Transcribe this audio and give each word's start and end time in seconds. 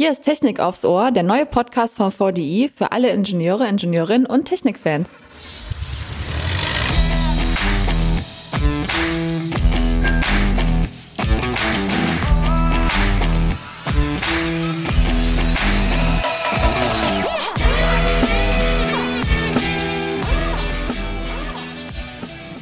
Hier 0.00 0.12
ist 0.12 0.22
Technik 0.22 0.60
aufs 0.60 0.84
Ohr, 0.84 1.10
der 1.10 1.24
neue 1.24 1.44
Podcast 1.44 1.96
von 1.96 2.12
VDI 2.12 2.70
für 2.72 2.92
alle 2.92 3.10
Ingenieure, 3.10 3.66
Ingenieurinnen 3.66 4.28
und 4.28 4.44
Technikfans. 4.44 5.08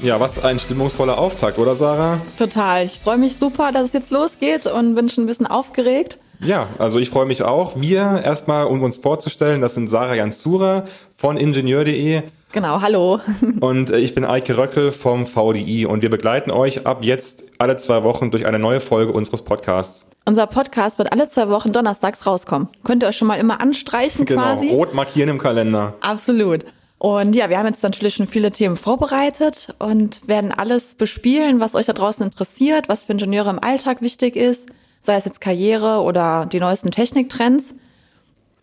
Ja, 0.02 0.18
was 0.18 0.42
ein 0.42 0.58
stimmungsvoller 0.58 1.18
Auftakt, 1.18 1.58
oder 1.58 1.76
Sarah? 1.76 2.22
Total. 2.38 2.86
Ich 2.86 2.98
freue 2.98 3.18
mich 3.18 3.36
super, 3.36 3.72
dass 3.72 3.88
es 3.88 3.92
jetzt 3.92 4.10
losgeht 4.10 4.64
und 4.64 4.94
bin 4.94 5.10
schon 5.10 5.24
ein 5.24 5.26
bisschen 5.26 5.46
aufgeregt. 5.46 6.16
Ja, 6.40 6.68
also 6.78 6.98
ich 6.98 7.10
freue 7.10 7.26
mich 7.26 7.42
auch. 7.42 7.72
Wir 7.76 8.22
erstmal, 8.24 8.66
um 8.66 8.82
uns 8.82 8.98
vorzustellen, 8.98 9.60
das 9.60 9.74
sind 9.74 9.88
Sarah 9.88 10.14
Jansura 10.14 10.84
von 11.16 11.36
Ingenieur.de. 11.36 12.22
Genau, 12.52 12.80
hallo. 12.80 13.20
Und 13.60 13.90
äh, 13.90 13.98
ich 13.98 14.14
bin 14.14 14.24
Eike 14.24 14.56
Röckel 14.56 14.92
vom 14.92 15.26
VDI 15.26 15.84
und 15.84 16.00
wir 16.02 16.08
begleiten 16.08 16.50
euch 16.50 16.86
ab 16.86 16.98
jetzt 17.02 17.44
alle 17.58 17.76
zwei 17.76 18.02
Wochen 18.02 18.30
durch 18.30 18.46
eine 18.46 18.58
neue 18.58 18.80
Folge 18.80 19.12
unseres 19.12 19.42
Podcasts. 19.42 20.06
Unser 20.24 20.46
Podcast 20.46 20.98
wird 20.98 21.12
alle 21.12 21.28
zwei 21.28 21.48
Wochen 21.48 21.72
donnerstags 21.72 22.24
rauskommen. 22.26 22.68
Könnt 22.84 23.02
ihr 23.02 23.08
euch 23.08 23.16
schon 23.16 23.28
mal 23.28 23.36
immer 23.38 23.60
anstreichen 23.60 24.24
Genau, 24.24 24.42
quasi? 24.42 24.70
rot 24.70 24.94
markieren 24.94 25.28
im 25.28 25.38
Kalender. 25.38 25.94
Absolut. 26.00 26.64
Und 26.98 27.34
ja, 27.36 27.50
wir 27.50 27.58
haben 27.58 27.66
jetzt 27.66 27.82
natürlich 27.82 28.14
schon 28.14 28.26
viele 28.26 28.50
Themen 28.50 28.76
vorbereitet 28.78 29.74
und 29.78 30.26
werden 30.26 30.50
alles 30.52 30.94
bespielen, 30.94 31.60
was 31.60 31.74
euch 31.74 31.86
da 31.86 31.92
draußen 31.92 32.24
interessiert, 32.24 32.88
was 32.88 33.04
für 33.04 33.12
Ingenieure 33.12 33.50
im 33.50 33.58
Alltag 33.62 34.00
wichtig 34.00 34.34
ist, 34.34 34.66
sei 35.06 35.16
es 35.16 35.24
jetzt 35.24 35.40
Karriere 35.40 36.02
oder 36.02 36.46
die 36.50 36.60
neuesten 36.60 36.90
Techniktrends. 36.90 37.74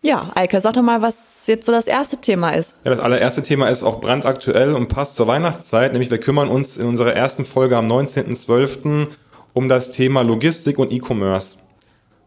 Ja, 0.02 0.30
Eike, 0.34 0.60
sag 0.60 0.74
doch 0.74 0.82
mal, 0.82 1.00
was 1.00 1.46
jetzt 1.46 1.64
so 1.64 1.72
das 1.72 1.86
erste 1.86 2.18
Thema 2.18 2.50
ist. 2.50 2.74
Ja, 2.84 2.90
das 2.90 3.00
allererste 3.00 3.42
Thema 3.42 3.68
ist 3.68 3.82
auch 3.82 4.00
brandaktuell 4.00 4.74
und 4.74 4.88
passt 4.88 5.16
zur 5.16 5.26
Weihnachtszeit, 5.26 5.92
nämlich 5.92 6.10
wir 6.10 6.18
kümmern 6.18 6.48
uns 6.48 6.76
in 6.76 6.86
unserer 6.86 7.14
ersten 7.14 7.46
Folge 7.46 7.78
am 7.78 7.86
19.12. 7.86 9.06
um 9.54 9.68
das 9.70 9.92
Thema 9.92 10.20
Logistik 10.20 10.78
und 10.78 10.92
E-Commerce. 10.92 11.56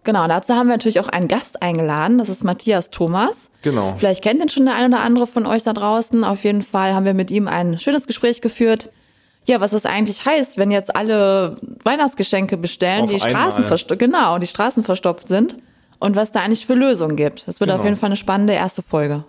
Genau, 0.03 0.27
dazu 0.27 0.53
haben 0.53 0.67
wir 0.67 0.73
natürlich 0.73 0.99
auch 1.02 1.09
einen 1.09 1.27
Gast 1.27 1.61
eingeladen, 1.61 2.17
das 2.17 2.29
ist 2.29 2.43
Matthias 2.43 2.89
Thomas. 2.89 3.52
Genau. 3.61 3.93
Vielleicht 3.95 4.23
kennt 4.23 4.41
ihn 4.41 4.49
schon 4.49 4.65
der 4.65 4.73
ein 4.73 4.91
oder 4.91 5.03
andere 5.03 5.27
von 5.27 5.45
euch 5.45 5.63
da 5.63 5.73
draußen. 5.73 6.23
Auf 6.23 6.45
jeden 6.45 6.63
Fall 6.63 6.95
haben 6.95 7.05
wir 7.05 7.13
mit 7.13 7.29
ihm 7.29 7.47
ein 7.47 7.77
schönes 7.77 8.07
Gespräch 8.07 8.41
geführt. 8.41 8.89
Ja, 9.47 9.61
was 9.61 9.71
das 9.71 9.85
eigentlich 9.85 10.25
heißt, 10.25 10.57
wenn 10.57 10.71
jetzt 10.71 10.95
alle 10.95 11.57
Weihnachtsgeschenke 11.83 12.57
bestellen, 12.57 13.03
Auf 13.05 13.11
die. 13.11 13.19
Straßen 13.19 13.65
genau, 13.97 14.37
die 14.39 14.47
Straßen 14.47 14.83
verstopft 14.83 15.29
sind 15.29 15.57
und 15.99 16.15
was 16.15 16.31
da 16.31 16.41
eigentlich 16.41 16.65
für 16.67 16.73
Lösungen 16.73 17.15
gibt. 17.15 17.47
Das 17.47 17.59
wird 17.59 17.69
Genau. 17.69 17.79
auf 17.79 17.85
jeden 17.85 17.95
Fall 17.95 18.07
eine 18.07 18.17
spannende 18.17 18.53
erste 18.53 18.81
Folge. 18.81 19.23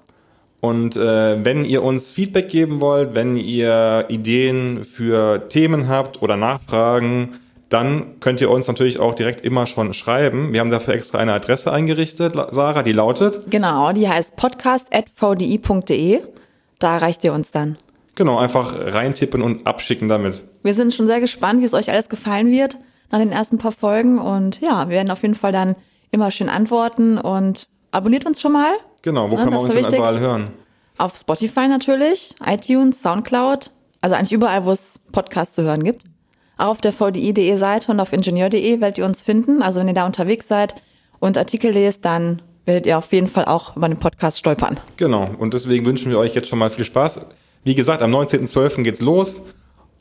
Und 0.60 0.96
äh, 0.96 1.44
wenn 1.44 1.64
ihr 1.64 1.84
uns 1.84 2.10
Feedback 2.10 2.48
geben 2.48 2.80
wollt, 2.80 3.14
wenn 3.14 3.36
ihr 3.36 4.06
Ideen 4.08 4.82
für 4.82 5.48
Themen 5.48 5.88
habt 5.88 6.20
oder 6.20 6.36
Nachfragen, 6.36 7.38
dann 7.68 8.18
könnt 8.18 8.40
ihr 8.40 8.50
uns 8.50 8.66
natürlich 8.66 8.98
auch 8.98 9.14
direkt 9.14 9.42
immer 9.42 9.66
schon 9.66 9.94
schreiben. 9.94 10.52
Wir 10.52 10.60
haben 10.60 10.70
dafür 10.70 10.94
extra 10.94 11.18
eine 11.18 11.34
Adresse 11.34 11.70
eingerichtet, 11.70 12.34
Sarah, 12.50 12.82
die 12.82 12.92
lautet. 12.92 13.50
Genau, 13.50 13.92
die 13.92 14.08
heißt 14.08 14.34
podcast.vdi.de. 14.36 16.22
Da 16.80 16.94
erreicht 16.94 17.22
ihr 17.24 17.32
uns 17.32 17.50
dann. 17.52 17.76
Genau, 18.18 18.36
einfach 18.36 18.74
reintippen 18.76 19.42
und 19.42 19.64
abschicken 19.64 20.08
damit. 20.08 20.42
Wir 20.64 20.74
sind 20.74 20.92
schon 20.92 21.06
sehr 21.06 21.20
gespannt, 21.20 21.60
wie 21.60 21.66
es 21.66 21.72
euch 21.72 21.88
alles 21.88 22.08
gefallen 22.08 22.50
wird 22.50 22.76
nach 23.12 23.20
den 23.20 23.30
ersten 23.30 23.58
paar 23.58 23.70
Folgen. 23.70 24.18
Und 24.18 24.60
ja, 24.60 24.88
wir 24.88 24.96
werden 24.96 25.12
auf 25.12 25.22
jeden 25.22 25.36
Fall 25.36 25.52
dann 25.52 25.76
immer 26.10 26.32
schön 26.32 26.48
antworten 26.48 27.18
und 27.18 27.68
abonniert 27.92 28.26
uns 28.26 28.40
schon 28.40 28.50
mal. 28.50 28.72
Genau, 29.02 29.30
wo 29.30 29.36
Ja, 29.36 29.44
kann 29.44 29.52
man 29.52 29.60
uns 29.60 29.72
denn 29.72 29.94
überall 29.94 30.18
hören? 30.18 30.50
Auf 30.96 31.16
Spotify 31.16 31.68
natürlich, 31.68 32.34
iTunes, 32.44 33.02
Soundcloud, 33.02 33.70
also 34.00 34.16
eigentlich 34.16 34.32
überall, 34.32 34.64
wo 34.64 34.72
es 34.72 34.98
Podcasts 35.12 35.54
zu 35.54 35.62
hören 35.62 35.84
gibt. 35.84 36.02
Auch 36.56 36.70
auf 36.70 36.80
der 36.80 36.90
vdi.de 36.90 37.56
Seite 37.56 37.92
und 37.92 38.00
auf 38.00 38.12
ingenieur.de 38.12 38.80
werdet 38.80 38.98
ihr 38.98 39.04
uns 39.04 39.22
finden. 39.22 39.62
Also 39.62 39.78
wenn 39.78 39.86
ihr 39.86 39.94
da 39.94 40.04
unterwegs 40.04 40.48
seid 40.48 40.74
und 41.20 41.38
Artikel 41.38 41.70
lest, 41.70 42.04
dann 42.04 42.42
werdet 42.64 42.84
ihr 42.86 42.98
auf 42.98 43.12
jeden 43.12 43.28
Fall 43.28 43.44
auch 43.44 43.76
über 43.76 43.86
den 43.86 43.98
Podcast 43.98 44.40
stolpern. 44.40 44.80
Genau, 44.96 45.30
und 45.38 45.54
deswegen 45.54 45.86
wünschen 45.86 46.10
wir 46.10 46.18
euch 46.18 46.34
jetzt 46.34 46.48
schon 46.48 46.58
mal 46.58 46.70
viel 46.70 46.84
Spaß. 46.84 47.20
Wie 47.64 47.74
gesagt, 47.74 48.02
am 48.02 48.14
19.12. 48.14 48.82
geht's 48.82 49.00
los 49.00 49.42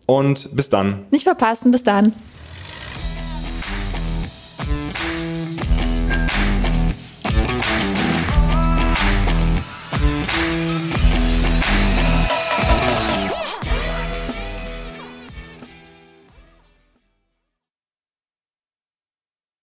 und 0.05 0.55
bis 0.55 0.69
dann. 0.69 1.05
Nicht 1.11 1.23
verpassen, 1.23 1.71
bis 1.71 1.83
dann. 1.83 2.13